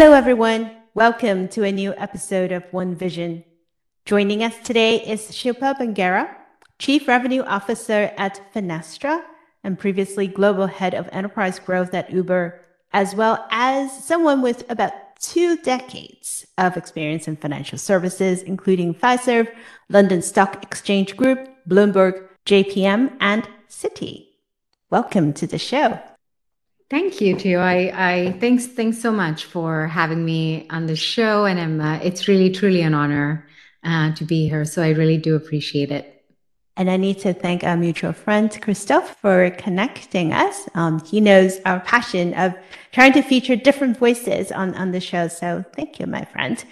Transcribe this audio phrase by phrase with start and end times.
[0.00, 0.74] Hello, everyone.
[0.94, 3.44] Welcome to a new episode of One Vision.
[4.06, 6.34] Joining us today is Shilpa Bangera,
[6.78, 9.22] Chief Revenue Officer at Finastra
[9.62, 12.62] and previously Global Head of Enterprise Growth at Uber,
[12.94, 19.54] as well as someone with about two decades of experience in financial services, including Fiserv,
[19.90, 24.28] London Stock Exchange Group, Bloomberg, JPM, and Citi.
[24.88, 26.00] Welcome to the show.
[26.90, 27.60] Thank you, Theo.
[27.60, 32.00] I, I thanks thanks so much for having me on the show, and I'm, uh,
[32.02, 33.46] it's really truly an honor
[33.84, 34.64] uh, to be here.
[34.64, 36.19] So I really do appreciate it.
[36.80, 40.66] And I need to thank our mutual friend, Christophe, for connecting us.
[40.74, 42.54] Um, he knows our passion of
[42.90, 45.28] trying to feature different voices on, on the show.
[45.28, 46.64] So thank you, my friend.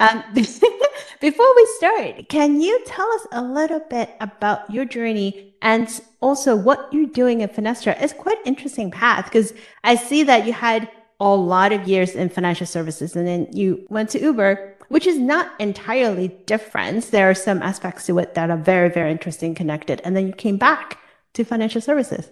[0.00, 5.88] Um, before we start, can you tell us a little bit about your journey and
[6.20, 7.96] also what you're doing at Finastra?
[8.02, 12.28] It's quite interesting path because I see that you had a lot of years in
[12.28, 17.10] financial services and then you went to Uber which is not entirely different.
[17.10, 20.00] There are some aspects to it that are very, very interesting, connected.
[20.04, 21.00] And then you came back
[21.32, 22.30] to financial services.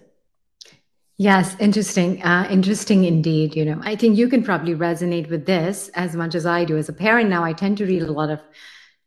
[1.17, 2.23] Yes, interesting.
[2.23, 3.53] Uh, interesting indeed.
[3.57, 6.77] You know, I think you can probably resonate with this as much as I do.
[6.77, 8.39] As a parent now, I tend to read a lot of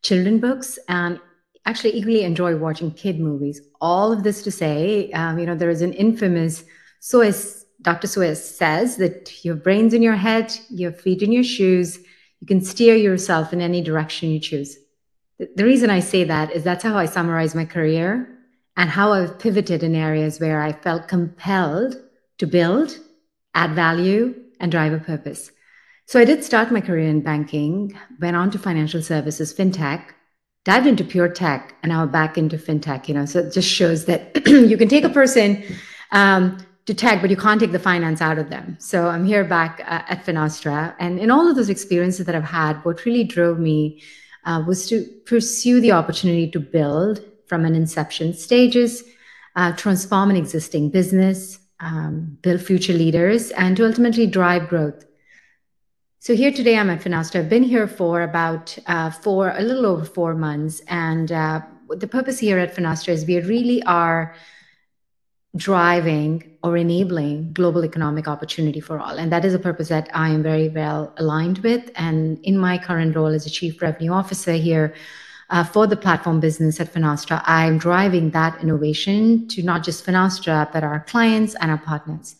[0.02, 1.18] children books and
[1.64, 3.62] actually equally enjoy watching kid movies.
[3.80, 6.62] All of this to say, um, you know, there is an infamous
[7.00, 8.06] Seuss, Dr.
[8.06, 11.98] Seuss says that your brain's in your head, your feet in your shoes,
[12.40, 14.76] you can steer yourself in any direction you choose.
[15.38, 18.28] The reason I say that is that's how I summarize my career
[18.76, 21.96] and how I've pivoted in areas where I felt compelled
[22.38, 22.98] to build,
[23.54, 25.50] add value, and drive a purpose.
[26.06, 30.04] So I did start my career in banking, went on to financial services, fintech,
[30.64, 33.08] dived into pure tech, and now back into fintech.
[33.08, 35.64] You know, so it just shows that you can take a person
[36.12, 38.76] um, to tech, but you can't take the finance out of them.
[38.78, 40.94] So I'm here back uh, at Finastra.
[40.98, 44.02] And in all of those experiences that I've had, what really drove me
[44.44, 49.02] uh, was to pursue the opportunity to build from an inception stages,
[49.56, 55.04] uh, transform an existing business, um, build future leaders, and to ultimately drive growth.
[56.20, 57.40] So here today, I'm at Finastra.
[57.40, 60.80] I've been here for about uh, four, a little over four months.
[60.88, 64.34] And uh, the purpose here at Finastra is we really are
[65.56, 69.16] driving or enabling global economic opportunity for all.
[69.18, 71.90] And that is a purpose that I am very well aligned with.
[71.96, 74.94] And in my current role as a chief revenue officer here
[75.48, 80.70] uh, for the platform business at Finastra, I'm driving that innovation to not just Finastra,
[80.72, 82.36] but our clients and our partners.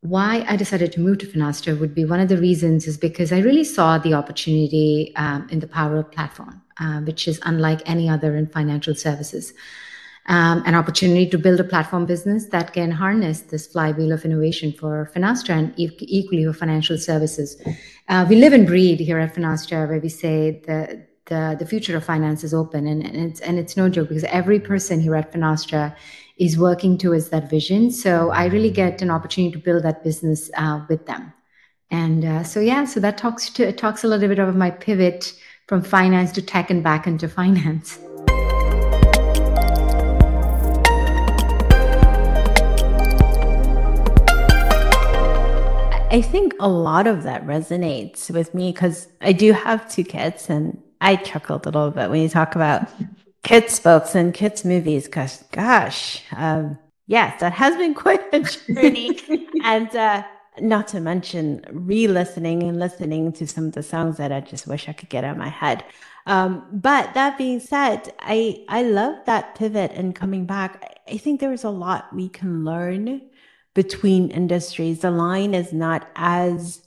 [0.00, 3.32] Why I decided to move to Finastra would be one of the reasons is because
[3.32, 7.82] I really saw the opportunity um, in the power of platform, uh, which is unlike
[7.84, 9.52] any other in financial services
[10.28, 14.72] um, an opportunity to build a platform business that can harness this flywheel of innovation
[14.72, 17.60] for Finastra and e- equally for financial services.
[18.08, 21.96] Uh, we live and breathe here at Finastra where we say the, the, the future
[21.96, 25.16] of finance is open and, and, it's, and it's no joke because every person here
[25.16, 25.96] at Finastra
[26.36, 27.90] is working towards that vision.
[27.90, 31.32] So I really get an opportunity to build that business uh, with them.
[31.90, 35.32] And uh, so, yeah, so that talks to, talks a little bit of my pivot
[35.68, 37.98] from finance to tech and back into finance.
[46.18, 50.50] I think a lot of that resonates with me because I do have two kids
[50.50, 52.88] and I chuckled a little bit when you talk about
[53.44, 56.76] kids books and kids movies because gosh, um,
[57.06, 58.40] yes, that has been quite a
[58.74, 59.16] journey.
[59.62, 60.24] and uh,
[60.58, 64.88] not to mention re-listening and listening to some of the songs that I just wish
[64.88, 65.84] I could get out of my head.
[66.26, 71.00] Um, but that being said, I I love that pivot and coming back.
[71.06, 73.20] I think there is a lot we can learn
[73.78, 74.98] between industries.
[75.02, 76.82] The line is not as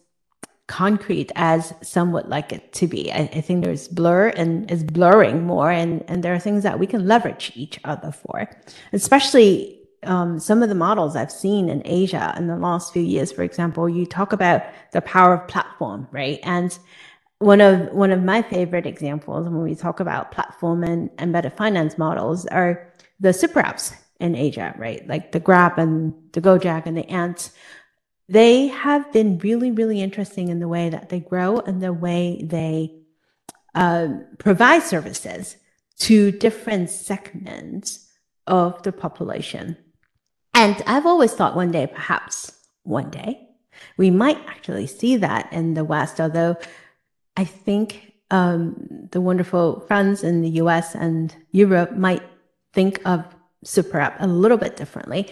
[0.67, 3.09] concrete as some would like it to be.
[3.13, 6.79] I, I, think there's blur and is blurring more, and, and there are things that
[6.79, 8.49] we can leverage each other for,
[8.91, 13.31] especially um, some of the models I've seen in Asia in the last few years.
[13.31, 14.61] For example, you talk about
[14.91, 16.39] the power of platform, right?
[16.43, 16.77] And
[17.39, 21.97] one of one of my favorite examples when we talk about platform and embedded finance
[21.97, 22.91] models are
[23.21, 25.05] the super apps in Asia, right?
[25.07, 27.51] Like the Grab and the Gojek and the Ants,
[28.29, 32.41] they have been really, really interesting in the way that they grow and the way
[32.43, 33.01] they
[33.75, 34.07] uh,
[34.37, 35.57] provide services
[35.99, 38.07] to different segments
[38.47, 39.75] of the population.
[40.53, 42.51] And I've always thought one day, perhaps
[42.83, 43.49] one day,
[43.97, 46.57] we might actually see that in the West, although
[47.35, 52.23] I think um, the wonderful friends in the US and Europe might
[52.73, 53.25] think of
[53.63, 55.31] super app a little bit differently.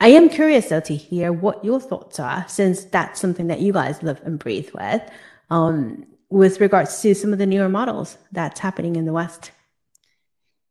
[0.00, 3.72] I am curious though to hear what your thoughts are, since that's something that you
[3.72, 5.02] guys live and breathe with,
[5.50, 9.50] um, with regards to some of the newer models that's happening in the West.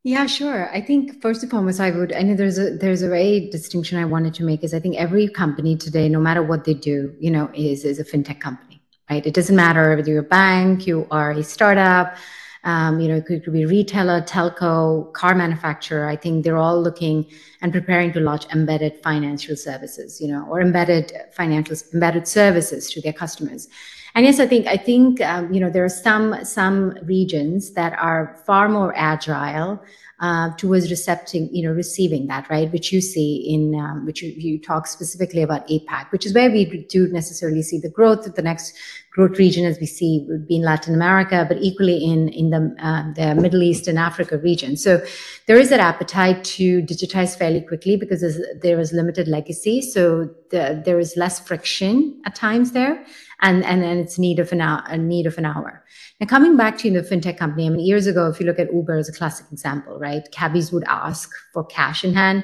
[0.04, 0.74] Yeah, sure.
[0.74, 2.14] I think first and foremost, I would.
[2.14, 4.96] I know there's a there's a very distinction I wanted to make is I think
[4.96, 8.82] every company today, no matter what they do, you know, is is a fintech company,
[9.10, 9.26] right?
[9.26, 12.16] It doesn't matter whether you're a bank, you are a startup,
[12.64, 16.08] um, you know, it could, be retailer, telco, car manufacturer.
[16.08, 17.26] I think they're all looking
[17.62, 23.02] and preparing to launch embedded financial services, you know, or embedded financial embedded services to
[23.02, 23.68] their customers.
[24.16, 27.94] And yes, I think I think um, you know there are some some regions that
[28.00, 29.80] are far more agile
[30.20, 32.72] uh, towards recepting, you know, receiving that, right?
[32.72, 36.50] Which you see in, um, which you, you, talk specifically about APAC, which is where
[36.50, 38.26] we do necessarily see the growth.
[38.26, 38.76] Of the next
[39.18, 42.62] growth region, as we see, would be in Latin America, but equally in in the
[42.90, 44.78] uh, the Middle East and Africa region.
[44.78, 45.04] So
[45.48, 48.22] there is that appetite to digitize fairly quickly because
[48.62, 53.04] there is limited legacy, so the, there is less friction at times there
[53.42, 55.84] and and then it's need of an hour, a need of an hour.
[56.20, 58.46] Now coming back to you know, the fintech company, I mean years ago, if you
[58.46, 60.24] look at Uber as a classic example, right?
[60.32, 62.44] Cabbies would ask for cash in hand.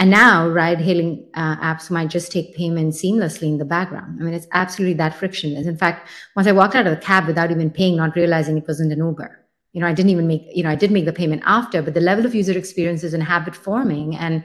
[0.00, 4.18] And now ride-hailing uh, apps might just take payment seamlessly in the background.
[4.20, 5.66] I mean, it's absolutely that frictionless.
[5.66, 8.68] In fact, once I walked out of the cab without even paying, not realizing it
[8.68, 9.44] wasn't an Uber.
[9.72, 11.94] You know, I didn't even make, you know, I did make the payment after, but
[11.94, 14.44] the level of user experiences and habit forming and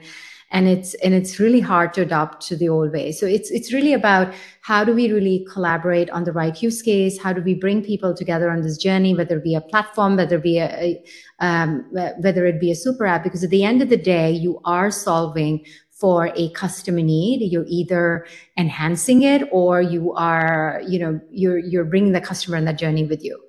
[0.54, 3.10] and it's and it's really hard to adopt to the old way.
[3.10, 7.20] So it's it's really about how do we really collaborate on the right use case?
[7.20, 10.36] How do we bring people together on this journey whether it be a platform whether
[10.36, 11.04] it be a, a
[11.40, 13.24] um, whether it be a super app?
[13.24, 17.50] Because at the end of the day you are solving for a customer need.
[17.50, 18.26] You're either
[18.56, 23.04] enhancing it or you are you know you're you're bringing the customer on that journey
[23.04, 23.43] with you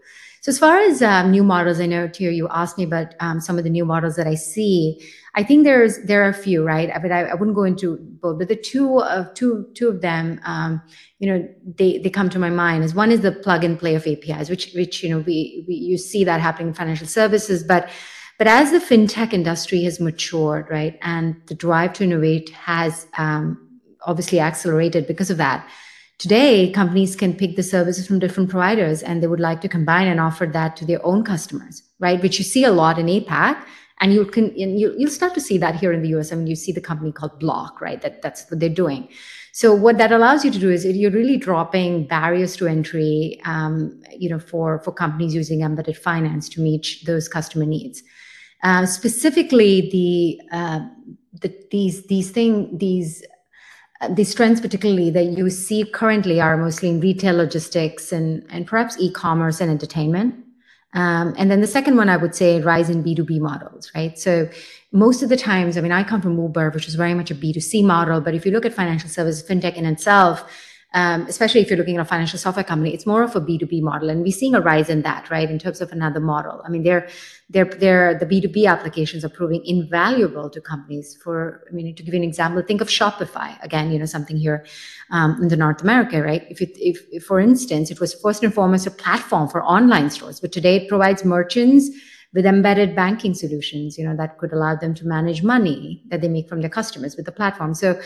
[0.45, 3.41] so as far as um, new models, I know Theo, you asked me about um,
[3.41, 5.01] some of the new models that I see.
[5.33, 6.91] I think there's there are a few, right?
[7.01, 8.37] But I, I wouldn't go into both.
[8.37, 10.83] But the two of two two of them, um,
[11.17, 12.83] you know, they they come to my mind.
[12.83, 15.73] Is one is the plug and play of APIs, which which you know we, we
[15.73, 17.89] you see that happening in financial services, but
[18.37, 23.79] but as the fintech industry has matured, right, and the drive to innovate has um,
[24.03, 25.67] obviously accelerated because of that
[26.17, 30.07] Today, companies can pick the services from different providers and they would like to combine
[30.07, 32.21] and offer that to their own customers, right?
[32.21, 33.61] Which you see a lot in APAC.
[34.01, 36.31] And you can you'll start to see that here in the US.
[36.31, 38.01] I mean, you see the company called Block, right?
[38.01, 39.07] That that's what they're doing.
[39.53, 44.01] So what that allows you to do is you're really dropping barriers to entry, um,
[44.11, 48.03] you know, for for companies using embedded finance to meet those customer needs.
[48.63, 50.79] Uh, specifically, the, uh,
[51.41, 53.23] the these these thing these
[54.09, 58.97] these trends particularly that you see currently are mostly in retail logistics and, and perhaps
[58.99, 60.35] e-commerce and entertainment.
[60.93, 64.17] Um, and then the second one i would say rise in b2b models right?
[64.17, 64.49] So
[64.93, 67.35] most of the times i mean i come from uber which is very much a
[67.35, 70.45] b2c model but if you look at financial services fintech in itself
[70.95, 73.81] um, especially if you're looking at a financial software company, it's more of a B2B
[73.81, 74.09] model.
[74.09, 75.51] And we're seeing a rise in that, right?
[75.51, 76.61] In terms of another model.
[76.65, 77.09] I mean, they're,
[77.49, 82.13] they're, they're, the B2B applications are proving invaluable to companies for, I mean, to give
[82.13, 83.61] you an example, think of Shopify.
[83.61, 84.65] Again, you know, something here
[85.11, 86.45] um, in the North America, right?
[86.49, 90.09] If, it, if, if, for instance, it was first and foremost a platform for online
[90.09, 91.89] stores, but today it provides merchants
[92.33, 96.27] with embedded banking solutions, you know, that could allow them to manage money that they
[96.27, 97.73] make from their customers with the platform.
[97.73, 97.99] So,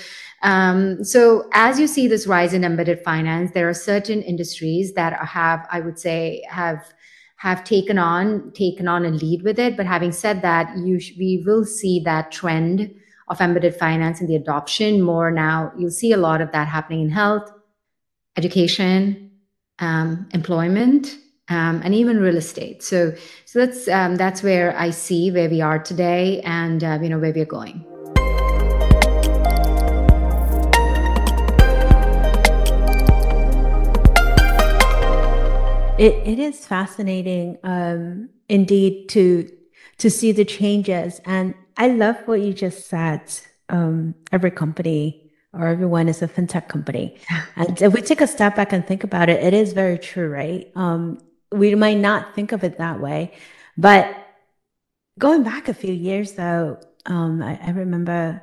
[0.43, 5.13] um, so as you see this rise in embedded finance, there are certain industries that
[5.25, 6.93] have, I would say, have
[7.37, 9.77] have taken on taken on a lead with it.
[9.77, 12.93] But having said that, you sh- we will see that trend
[13.29, 15.71] of embedded finance and the adoption more now.
[15.77, 17.49] You'll see a lot of that happening in health,
[18.35, 19.31] education,
[19.79, 21.15] um, employment
[21.49, 22.83] um, and even real estate.
[22.83, 23.13] So,
[23.45, 27.19] so that's um, that's where I see where we are today, and uh, you know
[27.19, 27.85] where we're going.
[35.97, 39.49] It, it is fascinating, um, indeed, to
[39.97, 43.21] to see the changes, and I love what you just said.
[43.71, 47.15] Um, every company or everyone is a fintech company.
[47.55, 50.27] And if we take a step back and think about it, it is very true,
[50.27, 50.71] right?
[50.75, 51.19] Um,
[51.51, 53.33] we might not think of it that way.
[53.77, 54.15] But
[55.17, 58.41] going back a few years though, um, I, I, remember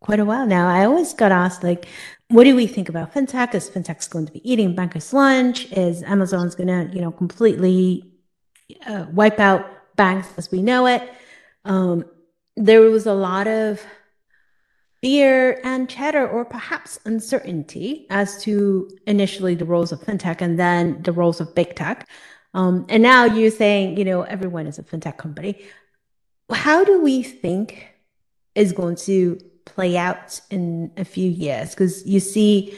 [0.00, 1.86] quite a while now, I always got asked like,
[2.28, 3.54] what do we think about fintech?
[3.54, 5.70] Is fintech's going to be eating bankers' lunch?
[5.72, 8.12] Is Amazon's going to, you know, completely
[8.86, 11.10] uh, wipe out banks as we know it?
[11.64, 12.04] Um,
[12.56, 13.84] there was a lot of
[15.02, 21.02] fear and chatter, or perhaps uncertainty as to initially the roles of fintech and then
[21.02, 22.06] the roles of big tech.
[22.52, 25.62] Um, and now you're saying, you know, everyone is a fintech company.
[26.50, 27.86] How do we think
[28.54, 31.70] is going to play out in a few years?
[31.70, 32.76] Because you see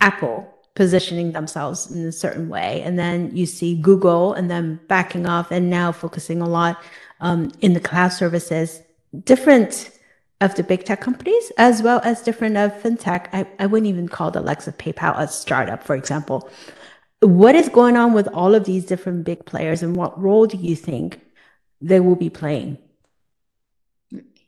[0.00, 5.26] Apple positioning themselves in a certain way, and then you see Google and then backing
[5.26, 6.82] off and now focusing a lot
[7.20, 8.82] um, in the cloud services.
[9.24, 9.90] Different
[10.40, 13.28] of the big tech companies as well as different of fintech.
[13.32, 16.50] I, I wouldn't even call the likes of PayPal a startup, for example.
[17.20, 20.56] What is going on with all of these different big players and what role do
[20.58, 21.20] you think
[21.80, 22.78] they will be playing?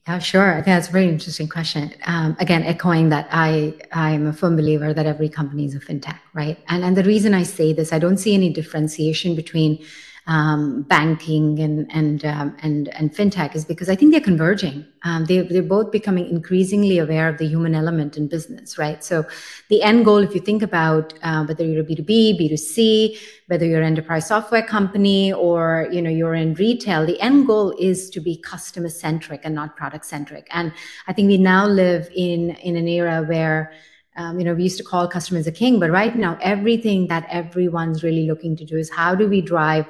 [0.06, 0.52] Yeah, sure.
[0.52, 1.92] I think that's a very interesting question.
[2.06, 5.80] Um, again, echoing that I I am a firm believer that every company is a
[5.80, 6.58] fintech, right?
[6.68, 9.84] And and the reason I say this, I don't see any differentiation between
[10.28, 14.84] um, banking and and um, and and fintech is because I think they're converging.
[15.02, 19.02] Um, they they're both becoming increasingly aware of the human element in business, right?
[19.02, 19.24] So,
[19.70, 22.46] the end goal, if you think about uh, whether you're a B two B, B
[22.46, 27.18] two C, whether you're an enterprise software company or you know you're in retail, the
[27.22, 30.46] end goal is to be customer centric and not product centric.
[30.50, 30.74] And
[31.06, 33.72] I think we now live in in an era where
[34.16, 37.24] um, you know, we used to call customers a king, but right now, everything that
[37.30, 39.86] everyone's really looking to do is how do we drive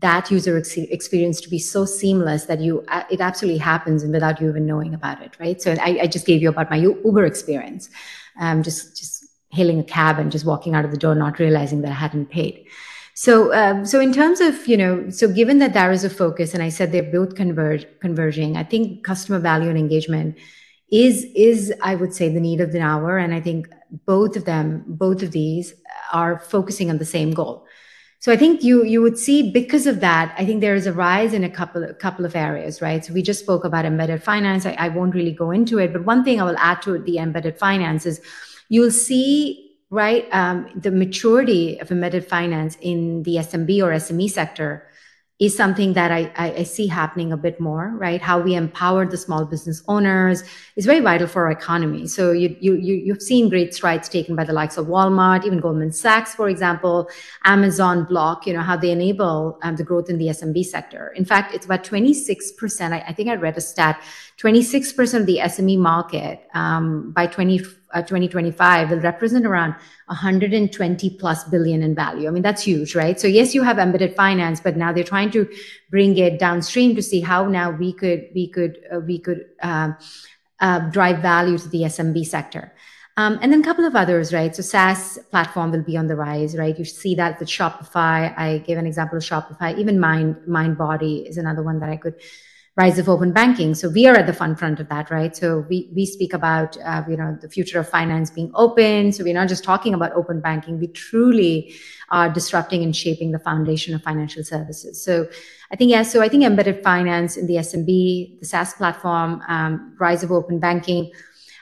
[0.00, 4.12] that user ex- experience to be so seamless that you uh, it absolutely happens and
[4.12, 5.60] without you even knowing about it right?
[5.62, 7.88] So i, I just gave you about my uber experience
[8.40, 11.80] um, just just hailing a cab and just walking out of the door not realizing
[11.82, 12.66] that i hadn't paid.
[13.14, 16.54] So um, so in terms of you know so given that there is a focus
[16.54, 20.36] and i said they're both converge converging i think customer value and engagement
[20.90, 23.18] is is i would say the need of the hour.
[23.18, 23.68] And i think
[24.06, 25.74] both of them both of these
[26.12, 27.66] are focusing on the same goal
[28.20, 30.92] so I think you you would see because of that, I think there is a
[30.92, 33.04] rise in a couple a couple of areas, right?
[33.04, 34.66] So we just spoke about embedded finance.
[34.66, 37.18] I, I won't really go into it, but one thing I will add to the
[37.18, 38.20] embedded finance is
[38.68, 44.88] you'll see right um, the maturity of embedded finance in the SMB or SME sector
[45.38, 48.20] is something that I, I, see happening a bit more, right?
[48.20, 50.42] How we empower the small business owners
[50.74, 52.08] is very vital for our economy.
[52.08, 55.60] So you, you, you, you've seen great strides taken by the likes of Walmart, even
[55.60, 57.08] Goldman Sachs, for example,
[57.44, 61.12] Amazon, Block, you know, how they enable um, the growth in the SMB sector.
[61.14, 62.92] In fact, it's about 26%.
[62.92, 64.02] I, I think I read a stat,
[64.38, 67.60] 26% of the SME market um, by 20,
[67.94, 69.74] uh, 2025 will represent around
[70.06, 72.28] 120 plus billion in value.
[72.28, 73.18] I mean, that's huge, right?
[73.18, 75.48] So yes, you have embedded finance, but now they're trying to
[75.90, 79.92] bring it downstream to see how now we could we could uh, we could uh,
[80.60, 82.72] uh, drive value to the SMB sector.
[83.16, 84.54] Um, and then a couple of others, right?
[84.54, 86.78] So SaaS platform will be on the rise, right?
[86.78, 88.32] You see that with Shopify.
[88.38, 89.76] I gave an example of Shopify.
[89.76, 92.14] Even Mind MindBody is another one that I could
[92.78, 93.74] rise of open banking.
[93.74, 95.36] So we are at the front front of that, right?
[95.36, 99.12] So we we speak about uh, you know the future of finance being open.
[99.12, 100.78] So we're not just talking about open banking.
[100.78, 101.74] We truly
[102.10, 105.02] are disrupting and shaping the foundation of financial services.
[105.02, 105.28] So
[105.72, 106.12] I think yes.
[106.12, 110.60] So I think embedded finance in the SMB, the SaaS platform, um, rise of open
[110.60, 111.10] banking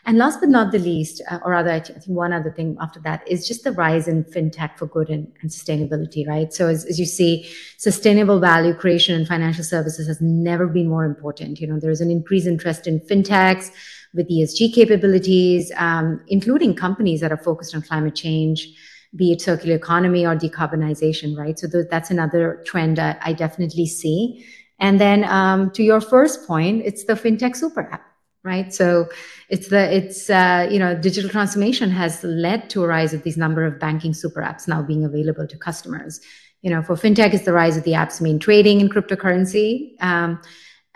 [0.07, 3.01] and last but not the least, uh, or rather, I think one other thing after
[3.01, 6.53] that is just the rise in fintech for good and, and sustainability, right?
[6.53, 11.05] So as, as, you see, sustainable value creation in financial services has never been more
[11.05, 11.61] important.
[11.61, 13.73] You know, there's an increased interest in fintechs
[14.15, 18.69] with ESG capabilities, um, including companies that are focused on climate change,
[19.17, 21.59] be it circular economy or decarbonization, right?
[21.59, 24.47] So th- that's another trend I, I definitely see.
[24.79, 28.06] And then um, to your first point, it's the fintech super app
[28.47, 29.09] right so
[29.49, 33.37] it's the it's uh, you know digital transformation has led to a rise of these
[33.37, 36.21] number of banking super apps now being available to customers
[36.63, 40.41] you know for fintech it's the rise of the apps mean trading in cryptocurrency um,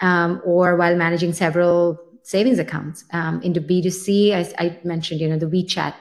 [0.00, 5.38] um, or while managing several savings accounts um, into b2c I, I mentioned you know
[5.38, 5.94] the wechat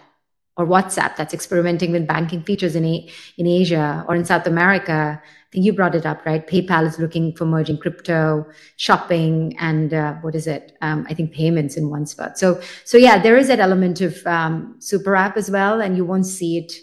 [0.59, 5.21] or WhatsApp that's experimenting with banking features in, a, in Asia or in South America.
[5.53, 6.45] You brought it up, right?
[6.45, 10.77] PayPal is looking for merging crypto, shopping, and uh, what is it?
[10.81, 12.37] Um, I think payments in one spot.
[12.37, 16.05] So, so yeah, there is that element of um, super app as well, and you
[16.05, 16.73] won't see it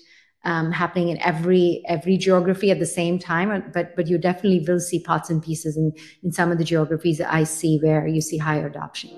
[0.42, 3.70] um, happening in every every geography at the same time.
[3.72, 5.92] But but you definitely will see parts and pieces in
[6.24, 9.10] in some of the geographies that I see where you see higher adoption.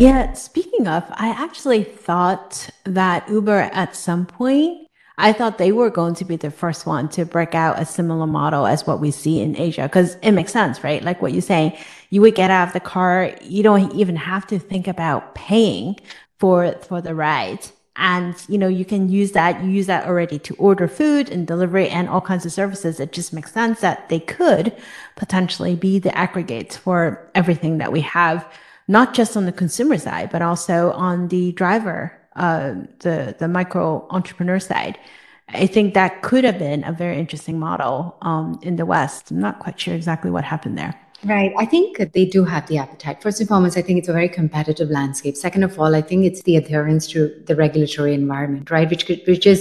[0.00, 0.32] Yeah,
[0.80, 6.14] speaking of, I actually thought that Uber at some point, I thought they were going
[6.14, 9.40] to be the first one to break out a similar model as what we see
[9.42, 11.02] in Asia because it makes sense, right?
[11.04, 11.76] Like what you're saying,
[12.08, 15.96] you would get out of the car, you don't even have to think about paying
[16.38, 17.60] for for the ride.
[17.96, 21.46] And you know, you can use that, you use that already to order food and
[21.46, 23.00] delivery and all kinds of services.
[23.00, 24.72] It just makes sense that they could
[25.16, 28.46] potentially be the aggregates for everything that we have
[28.90, 34.06] not just on the consumer side, but also on the driver, uh, the the micro
[34.10, 34.98] entrepreneur side.
[35.48, 39.30] I think that could have been a very interesting model um, in the West.
[39.30, 40.94] I'm not quite sure exactly what happened there.
[41.24, 41.52] Right.
[41.58, 43.22] I think they do have the appetite.
[43.22, 45.36] First and foremost, I think it's a very competitive landscape.
[45.36, 48.88] Second of all, I think it's the adherence to the regulatory environment, right?
[48.88, 49.60] Which which is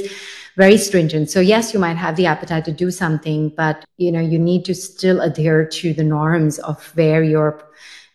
[0.55, 1.29] very stringent.
[1.29, 4.65] So yes, you might have the appetite to do something, but you know, you need
[4.65, 7.50] to still adhere to the norms of where your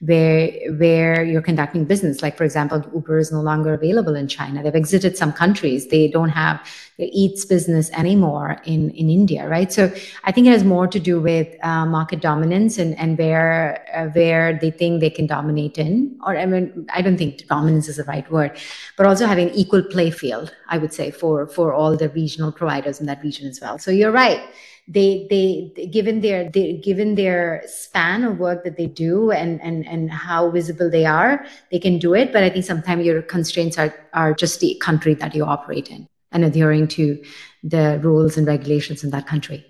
[0.04, 2.23] where where you're conducting business.
[2.23, 4.62] Like for example, Uber is no longer available in China.
[4.62, 5.88] They've exited some countries.
[5.88, 6.61] They don't have
[6.99, 9.73] the Eats business anymore in in India, right?
[9.73, 9.92] So
[10.25, 14.08] I think it has more to do with uh, market dominance and and where uh,
[14.11, 16.18] where they think they can dominate in.
[16.26, 18.58] Or I mean, I don't think dominance is the right word,
[18.96, 20.54] but also having equal play field.
[20.68, 23.78] I would say for for all the regional providers in that region as well.
[23.78, 24.42] So you're right
[24.87, 29.87] they they given their they, given their span of work that they do and and
[29.87, 32.33] and how visible they are they can do it.
[32.33, 36.07] But i think sometimes your constraints are are just the country that you operate in
[36.33, 37.23] and adhering to
[37.62, 39.64] the rules and regulations in that country.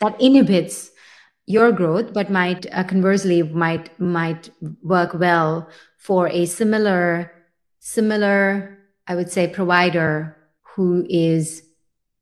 [0.00, 0.90] That inhibits
[1.46, 4.50] your growth but might uh, conversely might might
[4.82, 5.68] work well
[5.98, 7.30] for a similar
[7.80, 11.62] similar i would say provider who is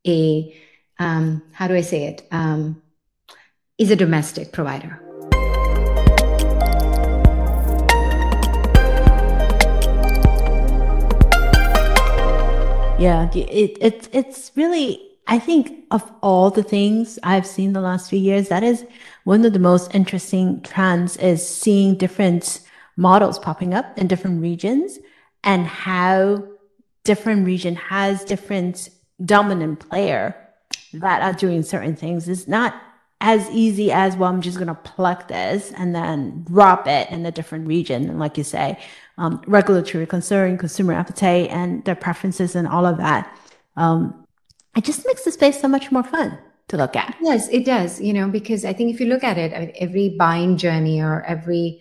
[0.06, 0.52] a
[0.98, 2.26] um, how do I say it?
[2.30, 2.82] Um,
[3.78, 5.00] is a domestic provider.
[12.98, 18.08] Yeah, it, it, it's really, I think of all the things I've seen the last
[18.08, 18.86] few years, that is
[19.24, 22.60] one of the most interesting trends is seeing different
[22.96, 25.00] models popping up in different regions
[25.42, 26.44] and how
[27.02, 28.88] different region has different
[29.24, 30.36] dominant player
[30.94, 32.28] that are doing certain things.
[32.28, 32.80] It's not
[33.20, 37.24] as easy as, well, I'm just going to pluck this and then drop it in
[37.24, 38.10] a different region.
[38.10, 38.78] And like you say,
[39.16, 43.38] um, regulatory concern, consumer appetite, and their preferences and all of that.
[43.76, 44.26] Um,
[44.76, 46.36] it just makes the space so much more fun
[46.68, 47.16] to look at.
[47.20, 48.00] Yes, it does.
[48.00, 51.80] You know, because I think if you look at it, every buying journey or every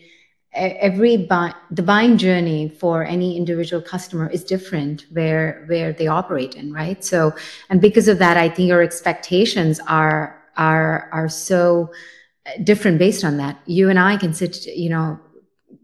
[0.54, 6.56] every buy, the buying journey for any individual customer is different where where they operate
[6.56, 7.04] in right?
[7.04, 7.34] So
[7.70, 11.92] and because of that i think your expectations are are are so
[12.64, 13.60] different based on that.
[13.66, 15.20] You and i can sit you know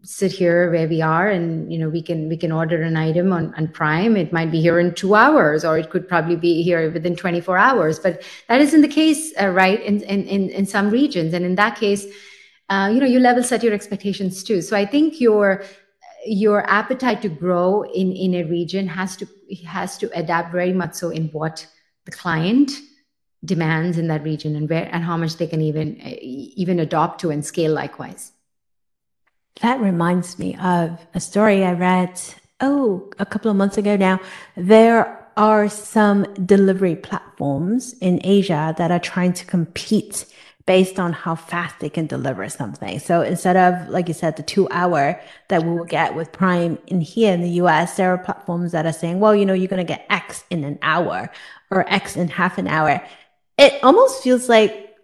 [0.02, 3.32] sit here where we are and you know we can we can order an item
[3.32, 4.16] on, on prime.
[4.16, 7.56] It might be here in two hours or it could probably be here within 24
[7.58, 11.32] hours but that isn't the case uh, right in, in in in some regions.
[11.34, 12.06] And in that case
[12.68, 14.60] uh, you know you level set your expectations too.
[14.60, 15.64] So i think your
[16.26, 19.26] your appetite to grow in in a region has to
[19.66, 21.66] has to adapt very much so in what
[22.04, 22.72] the client
[23.44, 27.30] demands in that region and where and how much they can even even adopt to
[27.30, 28.32] and scale likewise.
[29.60, 32.20] That reminds me of a story i read
[32.60, 34.20] oh a couple of months ago now.
[34.56, 40.26] There are some delivery platforms in asia that are trying to compete
[40.68, 42.98] based on how fast they can deliver something.
[42.98, 46.76] So instead of, like you said, the two hour that we will get with Prime
[46.86, 49.66] in here in the US, there are platforms that are saying, well, you know, you're
[49.66, 51.30] going to get X in an hour
[51.70, 53.02] or X in half an hour.
[53.56, 54.94] It almost feels like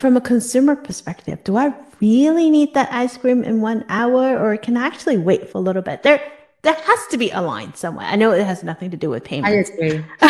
[0.00, 4.56] from a consumer perspective, do I really need that ice cream in one hour or
[4.56, 6.02] can I actually wait for a little bit?
[6.02, 6.20] There,
[6.62, 8.06] there has to be a line somewhere.
[8.06, 9.46] I know it has nothing to do with payment.
[9.46, 10.04] I agree.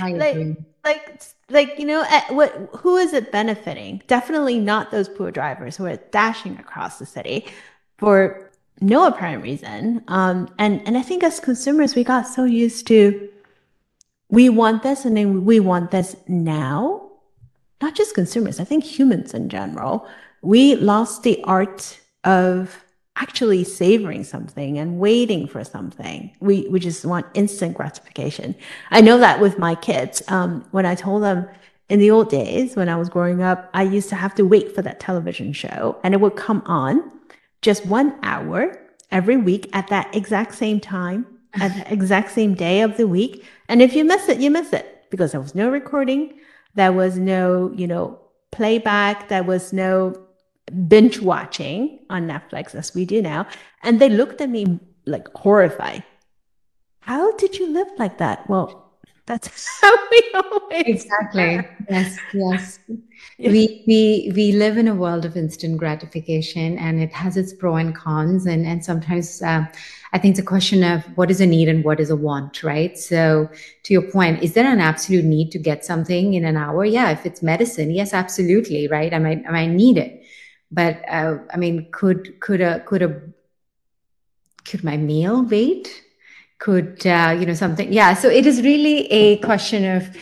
[0.00, 0.18] I agree.
[0.18, 4.02] Like, like like you know eh, what who is it benefiting?
[4.06, 7.46] Definitely not those poor drivers who are dashing across the city
[7.98, 10.04] for no apparent reason.
[10.08, 13.28] Um, and and i think as consumers we got so used to
[14.28, 17.10] we want this and then we want this now.
[17.80, 20.06] Not just consumers i think humans in general.
[20.42, 22.83] We lost the art of
[23.16, 26.34] actually savoring something and waiting for something.
[26.40, 28.54] We, we just want instant gratification.
[28.90, 30.22] I know that with my kids.
[30.28, 31.48] Um, when I told them
[31.88, 34.74] in the old days, when I was growing up, I used to have to wait
[34.74, 37.12] for that television show and it would come on
[37.62, 38.78] just one hour
[39.10, 43.44] every week at that exact same time, at the exact same day of the week.
[43.68, 46.40] And if you miss it, you miss it because there was no recording.
[46.74, 48.18] There was no, you know,
[48.50, 49.28] playback.
[49.28, 50.23] There was no
[50.88, 53.46] binge watching on Netflix as we do now.
[53.82, 56.02] And they looked at me like horrified.
[57.00, 58.48] How did you live like that?
[58.48, 58.84] Well,
[59.26, 61.60] that's how we always exactly.
[61.88, 62.78] yes yes.
[63.38, 67.76] We we we live in a world of instant gratification and it has its pro
[67.76, 69.64] and cons and and sometimes uh,
[70.12, 72.62] i think it's a question of what is a need and what is a want
[72.62, 72.98] right?
[72.98, 73.48] So
[73.84, 76.84] to your point is there an absolute need to get something in an hour?
[76.84, 79.14] Yeah if it's medicine yes absolutely right?
[79.14, 80.23] I might i might need it
[80.70, 83.20] but uh, I mean, could could a could a
[84.64, 86.02] could my meal wait?
[86.58, 87.92] Could uh, you know something?
[87.92, 88.14] Yeah.
[88.14, 90.16] So it is really a question of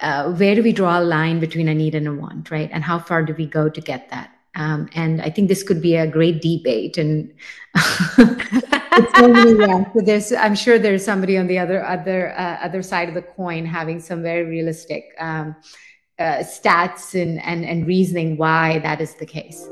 [0.00, 2.70] uh, where do we draw a line between a need and a want, right?
[2.72, 4.30] And how far do we go to get that?
[4.56, 6.96] Um, and I think this could be a great debate.
[6.96, 7.32] And
[8.16, 9.92] so many, yeah.
[9.92, 13.22] so there's, I'm sure there's somebody on the other other uh, other side of the
[13.22, 15.56] coin having some very realistic um,
[16.18, 19.68] uh, stats and, and and reasoning why that is the case.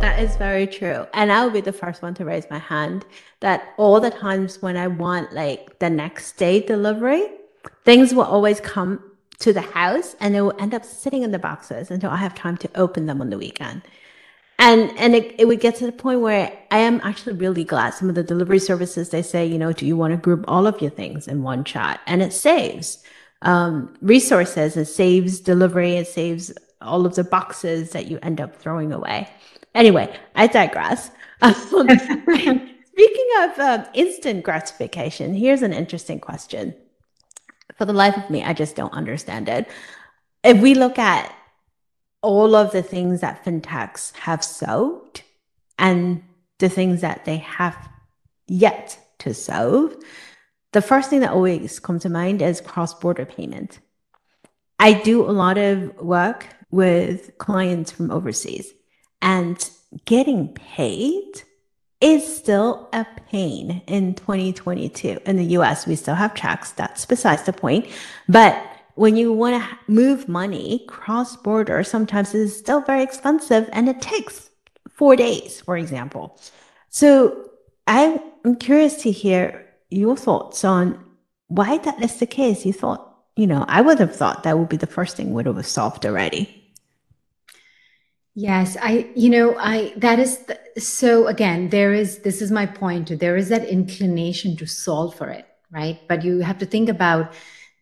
[0.00, 1.06] That is very true.
[1.12, 3.04] And I'll be the first one to raise my hand
[3.40, 7.28] that all the times when I want like the next day delivery,
[7.84, 9.00] things will always come
[9.38, 12.34] to the house and they will end up sitting in the boxes until I have
[12.34, 13.82] time to open them on the weekend.
[14.58, 17.90] And and it, it would get to the point where I am actually really glad
[17.90, 20.66] some of the delivery services they say, you know, do you want to group all
[20.66, 22.00] of your things in one shot?
[22.06, 23.02] And it saves
[23.42, 28.56] um, resources, it saves delivery, it saves all of the boxes that you end up
[28.56, 29.28] throwing away.
[29.74, 31.10] Anyway, I digress.
[31.42, 36.74] Um, speaking of um, instant gratification, here's an interesting question.
[37.76, 39.68] For the life of me, I just don't understand it.
[40.42, 41.30] If we look at
[42.26, 45.22] all of the things that fintechs have solved
[45.78, 46.24] and
[46.58, 47.88] the things that they have
[48.48, 49.94] yet to solve,
[50.72, 53.78] the first thing that always comes to mind is cross border payment.
[54.80, 58.72] I do a lot of work with clients from overseas.
[59.22, 59.56] And
[60.04, 61.42] getting paid
[62.00, 65.20] is still a pain in 2022.
[65.24, 66.72] In the US, we still have checks.
[66.72, 67.86] That's besides the point.
[68.28, 68.60] But
[68.96, 74.00] when you want to move money cross border, sometimes it's still very expensive and it
[74.00, 74.50] takes
[74.90, 76.40] four days, for example.
[76.88, 77.50] So
[77.86, 80.98] I'm curious to hear your thoughts on
[81.48, 82.66] why that is the case.
[82.66, 85.46] You thought, you know, I would have thought that would be the first thing would
[85.46, 86.62] have solved already.
[88.34, 92.66] Yes, I, you know, I, that is, the, so again, there is, this is my
[92.66, 96.00] point, there is that inclination to solve for it, right?
[96.08, 97.32] But you have to think about,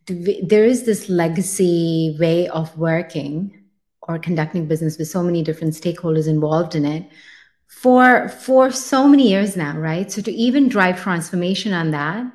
[0.07, 3.63] there is this legacy way of working
[4.03, 7.09] or conducting business with so many different stakeholders involved in it
[7.67, 10.11] for, for so many years now, right?
[10.11, 12.25] So to even drive transformation on that,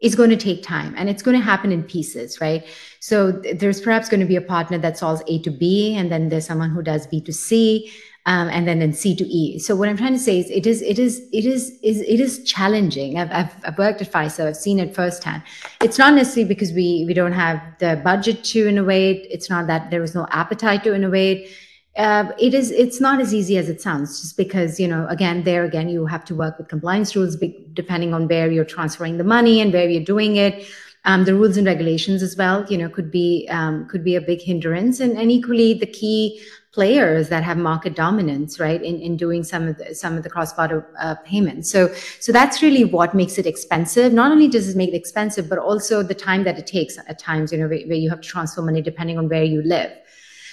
[0.00, 2.64] is going to take time and it's going to happen in pieces, right?
[3.00, 6.28] So there's perhaps going to be a partner that solves A to B, and then
[6.28, 7.90] there's someone who does B to C,
[8.26, 9.58] um, and then in C to E.
[9.58, 12.20] So what I'm trying to say is, it is it is it is is it
[12.20, 13.18] is challenging.
[13.18, 15.42] I've, I've, I've worked at Fiserv, I've seen it firsthand.
[15.80, 19.26] It's not necessarily because we we don't have the budget to innovate.
[19.30, 21.50] It's not that there is no appetite to innovate
[21.96, 25.42] uh, it is it's not as easy as it sounds just because you know again
[25.42, 27.36] there again you have to work with compliance rules
[27.72, 30.66] depending on where you're transferring the money and where you're doing it.
[31.06, 34.20] Um, the rules and regulations as well you know could be um, could be a
[34.20, 35.00] big hindrance.
[35.00, 36.40] And, and equally the key
[36.72, 40.30] players that have market dominance right in, in doing some of the some of the
[40.30, 41.68] cross-border uh, payments.
[41.68, 44.12] So so that's really what makes it expensive.
[44.12, 47.18] Not only does it make it expensive but also the time that it takes at
[47.18, 49.90] times you know where, where you have to transfer money depending on where you live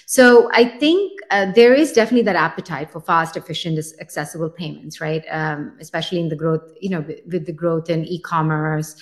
[0.10, 5.26] so I think uh, there is definitely that appetite for fast, efficient, accessible payments, right?
[5.30, 8.96] Um, especially in the growth, you know, with the growth in e-commerce.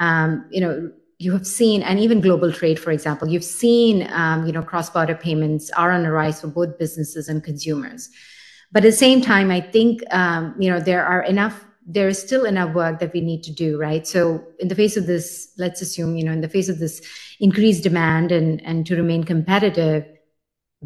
[0.00, 4.46] Um, you know, you have seen, and even global trade, for example, you've seen, um,
[4.46, 8.10] you know, cross-border payments are on the rise for both businesses and consumers.
[8.70, 12.20] But at the same time, I think, um, you know, there are enough there is
[12.20, 15.50] still enough work that we need to do right so in the face of this
[15.56, 17.00] let's assume you know in the face of this
[17.40, 20.04] increased demand and and to remain competitive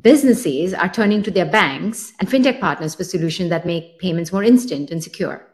[0.00, 4.42] businesses are turning to their banks and fintech partners for solutions that make payments more
[4.42, 5.46] instant and secure.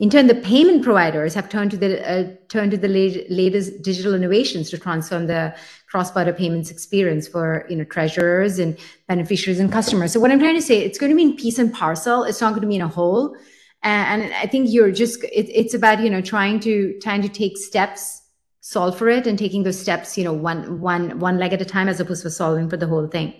[0.00, 4.12] In turn, the payment providers have turned to the uh, turned to the latest digital
[4.12, 5.54] innovations to transform the
[5.88, 10.12] cross-border payments experience for you know treasurers and beneficiaries and customers.
[10.12, 12.24] So what I'm trying to say, it's going to be in piece and parcel.
[12.24, 13.36] It's not going to be in a whole.
[13.84, 17.56] And I think you're just it, it's about you know trying to trying to take
[17.56, 18.22] steps,
[18.62, 21.64] solve for it, and taking those steps you know one one one leg at a
[21.64, 23.32] time as opposed to solving for the whole thing.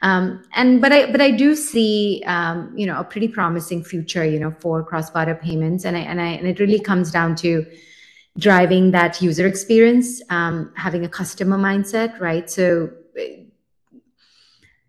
[0.00, 4.24] Um, and but I but I do see um, you know a pretty promising future
[4.24, 7.34] you know for cross border payments, and I and I and it really comes down
[7.36, 7.66] to
[8.38, 12.48] driving that user experience, um, having a customer mindset, right?
[12.48, 12.90] So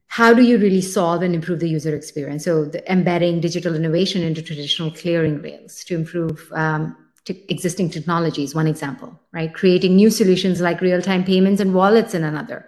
[0.09, 2.45] how do you really solve and improve the user experience?
[2.45, 6.95] So embedding digital innovation into traditional clearing rails to improve um,
[7.27, 9.53] existing technologies, one example, right?
[9.53, 12.67] Creating new solutions like real-time payments and wallets in another.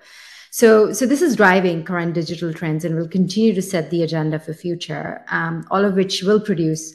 [0.53, 4.37] So, so this is driving current digital trends and will continue to set the agenda
[4.37, 6.93] for future, um, all of which will produce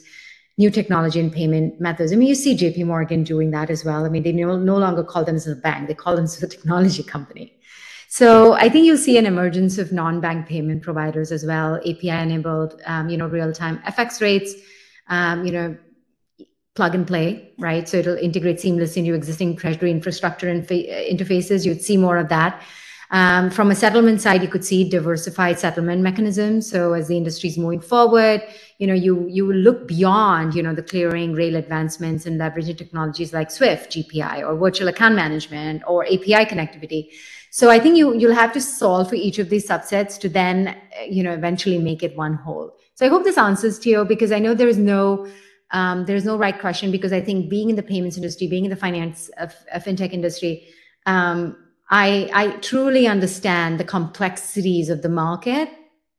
[0.59, 2.13] new technology and payment methods.
[2.13, 4.05] I mean, you see JP Morgan doing that as well.
[4.05, 7.01] I mean, they no, no longer call themselves a bank, they call themselves a technology
[7.01, 7.57] company.
[8.09, 12.79] So I think you'll see an emergence of non-bank payment providers as well, API enabled,
[12.85, 14.53] um, you know, real-time FX rates,
[15.07, 15.75] um, you know,
[16.75, 17.89] plug and play, right?
[17.89, 21.65] So it'll integrate seamlessly into existing treasury infrastructure and interfaces.
[21.65, 22.61] You'd see more of that.
[23.11, 26.69] Um, from a settlement side, you could see diversified settlement mechanisms.
[26.69, 28.43] So as the industry is moving forward,
[28.79, 32.77] you know, you you will look beyond, you know, the clearing, rail advancements, and leveraging
[32.77, 37.09] technologies like Swift, GPI, or virtual account management, or API connectivity.
[37.49, 40.75] So I think you you'll have to solve for each of these subsets to then,
[41.09, 42.75] you know, eventually make it one whole.
[42.95, 45.27] So I hope this answers to you because I know there is no
[45.71, 48.69] um, there's no right question because I think being in the payments industry, being in
[48.69, 50.67] the finance of, of fintech industry,
[51.05, 51.57] um,
[51.89, 55.69] I, I truly understand the complexities of the market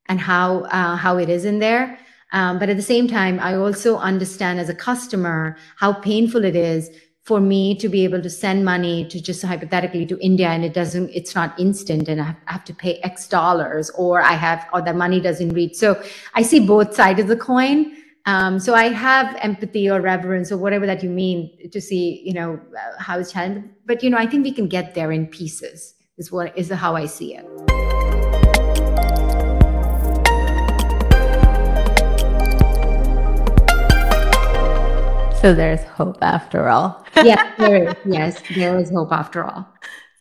[0.07, 1.98] and how uh, how it is in there.
[2.33, 6.57] Um, but at the same time, I also understand as a customer how painful it
[6.57, 6.90] is
[7.28, 10.72] for me to be able to send money to just hypothetically to India and it
[10.72, 14.81] doesn't, it's not instant and I have to pay X dollars or I have, or
[14.81, 15.74] the money doesn't reach.
[15.74, 16.02] So
[16.35, 17.94] I see both sides of the coin.
[18.29, 22.35] Um, so I have empathy or reverence or whatever that you mean to see, you
[22.35, 22.61] know,
[22.99, 23.67] how it's challenged.
[23.87, 25.95] But you know, I think we can get there in pieces.
[26.19, 27.47] Is what is how I see it.
[35.41, 37.07] So there's hope after all.
[37.17, 37.95] yes, there is.
[38.05, 39.73] Yes, there is hope after all.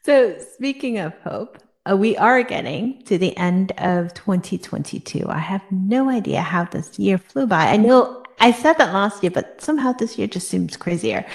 [0.05, 1.57] So speaking of hope,
[1.89, 5.25] uh, we are getting to the end of 2022.
[5.27, 7.67] I have no idea how this year flew by.
[7.67, 11.25] I know I said that last year, but somehow this year just seems crazier.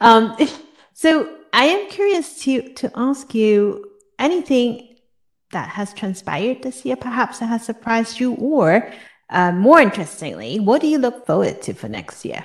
[0.00, 0.36] Um,
[0.92, 4.96] so I am curious to to ask you anything
[5.50, 8.92] that has transpired this year, perhaps that has surprised you, or
[9.30, 12.44] uh, more interestingly, what do you look forward to for next year?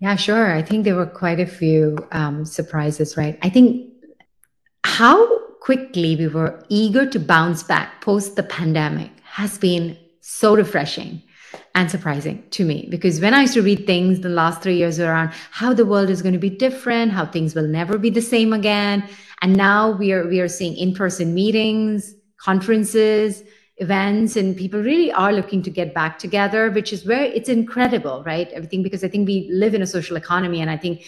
[0.00, 0.52] Yeah, sure.
[0.52, 3.38] I think there were quite a few um, surprises, right?
[3.42, 3.92] I think
[4.84, 11.22] how quickly we were eager to bounce back post the pandemic has been so refreshing
[11.74, 15.00] and surprising to me because when I used to read things the last three years
[15.00, 18.20] around how the world is going to be different, how things will never be the
[18.20, 19.08] same again,
[19.40, 23.42] and now we are we are seeing in-person meetings, conferences,
[23.78, 28.22] events, and people really are looking to get back together, which is where it's incredible,
[28.24, 28.48] right?
[28.52, 31.04] Everything because I think we live in a social economy, and I think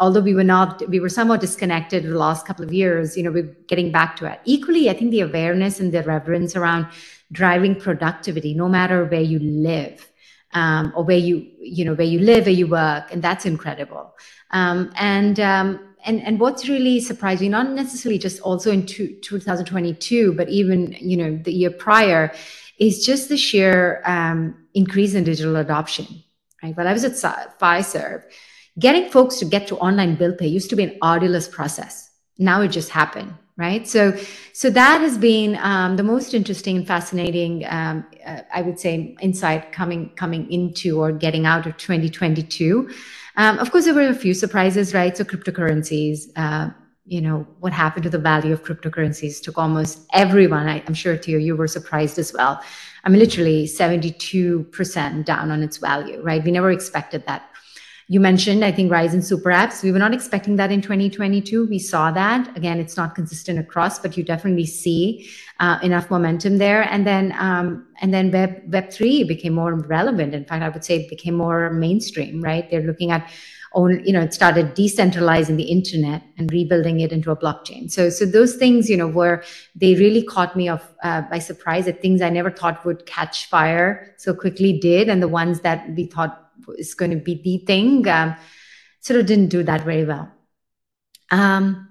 [0.00, 3.30] although we were not we were somewhat disconnected the last couple of years you know
[3.30, 4.40] we're getting back to it.
[4.44, 6.86] Equally i think the awareness and the reverence around
[7.32, 10.10] driving productivity no matter where you live
[10.54, 14.14] um, or where you you know where you live where you work and that's incredible.
[14.50, 20.32] Um, and um, and and what's really surprising not necessarily just also in two, 2022
[20.34, 22.32] but even you know the year prior
[22.78, 26.06] is just the sheer um, increase in digital adoption
[26.62, 26.76] right?
[26.76, 27.12] When i was at
[27.58, 28.22] fiserv
[28.78, 32.10] getting folks to get to online bill pay used to be an arduous process.
[32.38, 33.86] Now it just happened, right?
[33.86, 34.16] So,
[34.52, 39.16] so that has been um, the most interesting and fascinating, um, uh, I would say,
[39.20, 42.90] insight coming coming into or getting out of 2022.
[43.36, 45.16] Um, of course, there were a few surprises, right?
[45.16, 46.30] So, cryptocurrencies.
[46.36, 46.70] Uh,
[47.06, 51.16] you know what happened to the value of cryptocurrencies took almost everyone I, am sure
[51.16, 52.62] Theo you were surprised as well
[53.04, 57.50] i mean literally 72% down on its value right we never expected that
[58.08, 59.82] you mentioned, I think, rise in super apps.
[59.82, 61.66] We were not expecting that in 2022.
[61.66, 62.54] We saw that.
[62.56, 66.82] Again, it's not consistent across, but you definitely see uh, enough momentum there.
[66.82, 70.34] And then, um, and then Web Web three became more relevant.
[70.34, 72.42] In fact, I would say it became more mainstream.
[72.42, 72.70] Right?
[72.70, 73.30] They're looking at
[73.74, 77.90] own, you know, it started decentralizing the internet and rebuilding it into a blockchain.
[77.90, 79.42] So, so those things, you know, were
[79.74, 81.84] they really caught me off uh, by surprise.
[81.86, 85.88] That things I never thought would catch fire so quickly did, and the ones that
[85.94, 86.43] we thought
[86.78, 88.36] is going to be the thing um,
[89.00, 90.30] sort of didn't do that very well.
[91.30, 91.88] Um,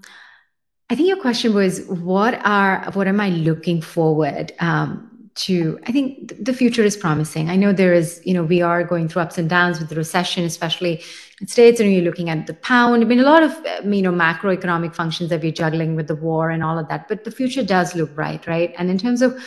[0.89, 5.80] i think your question was what are what am i looking forward um, to?
[5.88, 7.49] I think the future is promising.
[7.49, 9.95] I know there is you know we are going through ups and downs with the
[9.95, 11.02] recession especially
[11.41, 13.02] in states and you're looking at the pound.
[13.02, 13.52] I mean a lot of
[13.84, 17.23] you know macroeconomic functions that we're juggling with the war and all of that but
[17.23, 18.73] the future does look bright right?
[18.78, 19.41] And in terms of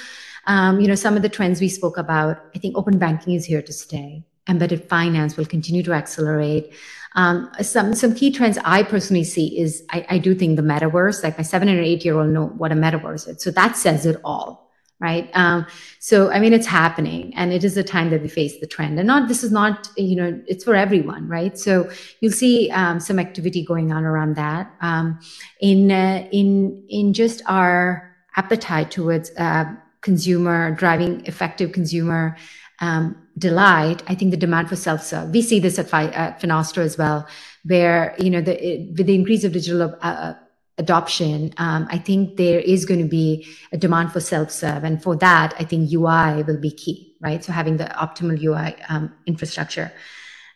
[0.46, 3.44] um, you know some of the trends we spoke about i think open banking is
[3.44, 6.72] here to stay embedded finance will continue to accelerate.
[7.14, 11.22] Um, some some key trends I personally see is I, I do think the metaverse,
[11.22, 14.04] like my seven and eight year old know what a metaverse is, so that says
[14.04, 15.30] it all, right?
[15.32, 15.66] Um,
[15.98, 18.98] so I mean, it's happening, and it is the time that we face the trend,
[18.98, 21.58] and not this is not you know it's for everyone, right?
[21.58, 21.88] So
[22.20, 25.18] you'll see um, some activity going on around that um,
[25.60, 29.64] in uh, in in just our appetite towards uh,
[30.02, 32.36] consumer driving effective consumer
[32.80, 35.30] um, delight, I think the demand for self-serve.
[35.30, 37.26] We see this at, Fi- at Finastra as well,
[37.64, 40.34] where you know the, it, with the increase of digital uh, uh,
[40.78, 45.16] adoption, um, I think there is going to be a demand for self-serve, and for
[45.16, 47.42] that, I think UI will be key, right?
[47.42, 49.90] So having the optimal UI um, infrastructure.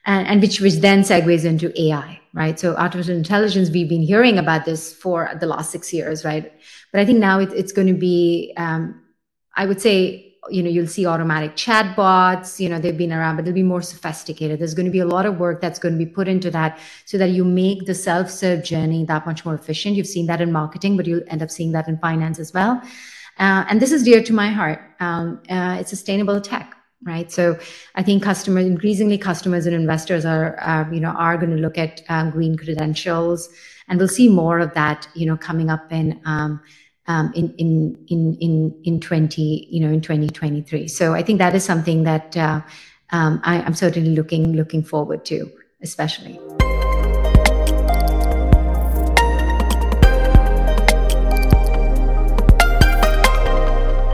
[0.06, 2.58] and, and which which then segues into AI, right?
[2.58, 6.52] So artificial intelligence, we've been hearing about this for the last six years, right?
[6.92, 9.02] But I think now it, it's going to be, um,
[9.56, 12.58] I would say, you know, you'll see automatic chatbots.
[12.58, 14.58] You know, they've been around, but they'll be more sophisticated.
[14.58, 16.78] There's going to be a lot of work that's going to be put into that,
[17.04, 19.96] so that you make the self-serve journey that much more efficient.
[19.96, 22.80] You've seen that in marketing, but you'll end up seeing that in finance as well.
[23.38, 24.80] Uh, and this is dear to my heart.
[25.00, 27.58] Um, uh, it's sustainable tech right so
[27.94, 31.78] i think customers increasingly customers and investors are uh, you know are going to look
[31.78, 33.48] at um, green credentials
[33.88, 36.60] and we'll see more of that you know coming up in um,
[37.34, 37.70] in, in
[38.08, 42.36] in in in 20 you know in 2023 so i think that is something that
[42.36, 42.60] uh,
[43.10, 45.50] um, I, i'm certainly looking looking forward to
[45.82, 46.38] especially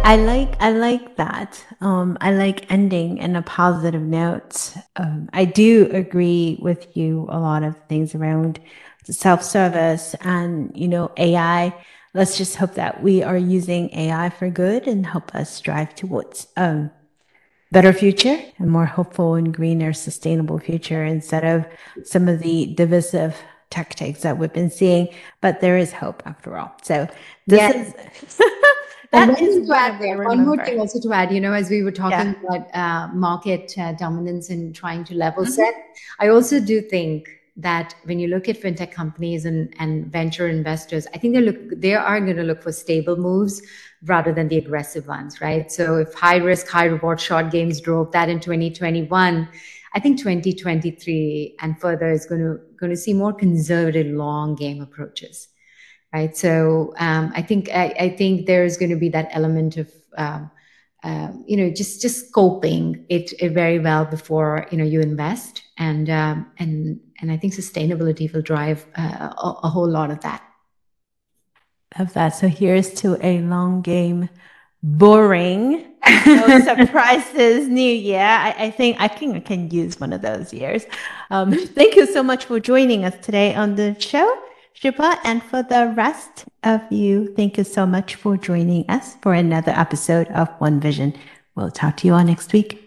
[0.07, 1.67] I like I like that.
[1.81, 4.73] Um, I like ending in a positive note.
[4.95, 8.61] Um, I do agree with you a lot of things around
[9.03, 11.75] self service and you know AI.
[12.17, 16.47] Let's just hope that we are using AI for good and help us strive towards
[16.57, 16.91] a
[17.71, 21.67] better future and more hopeful and greener, sustainable future instead of
[22.05, 23.37] some of the divisive
[23.69, 25.09] tactics that we've been seeing.
[25.43, 26.73] But there is hope after all.
[26.83, 27.07] So
[27.47, 27.93] this yes.
[28.23, 28.37] is.
[29.13, 30.25] that is add there.
[30.25, 32.49] One more thing also to add, you know, as we were talking yeah.
[32.49, 35.53] about uh, market uh, dominance and trying to level mm-hmm.
[35.53, 35.75] set,
[36.19, 41.07] I also do think that when you look at fintech companies and, and venture investors,
[41.15, 43.63] I think they look they are going to look for stable moves
[44.05, 45.73] rather than the aggressive ones, right?
[45.73, 49.49] So if high risk, high reward short games drove that in 2021,
[49.95, 54.83] I think 2023 and further is going to going to see more conservative long game
[54.83, 55.49] approaches
[56.13, 56.37] right?
[56.37, 60.51] So um, I think I, I, think there's going to be that element of um,
[61.07, 65.63] um, you know just just scoping it, it, very well before you know you invest,
[65.79, 70.21] and um, and and I think sustainability will drive uh, a, a, whole lot of
[70.23, 70.43] that.
[71.97, 74.29] Of that, so here's to a long game,
[74.83, 75.95] boring,
[76.27, 78.19] no surprises new year.
[78.19, 80.87] I, I, think I can I can use one of those years.
[81.31, 84.27] Um, thank you so much for joining us today on the show.
[84.81, 89.33] Shilpa, and for the rest of you, thank you so much for joining us for
[89.33, 91.15] another episode of One Vision.
[91.55, 92.86] We'll talk to you all next week.